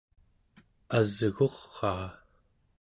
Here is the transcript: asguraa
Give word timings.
asguraa 0.97 2.05